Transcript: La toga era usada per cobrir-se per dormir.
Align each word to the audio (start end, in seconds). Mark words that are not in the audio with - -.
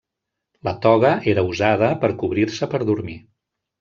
La 0.67 0.71
toga 0.85 1.11
era 1.33 1.43
usada 1.49 1.91
per 2.05 2.13
cobrir-se 2.25 2.71
per 2.73 2.81
dormir. 2.93 3.19